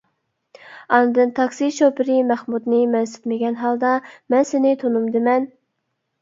[0.95, 3.93] ئاندىن تاكسى شوپۇرى مەخمۇتنى مەنسىتمىگەن ھالدا
[4.35, 5.47] مەن سېنى تونۇمدىمەن!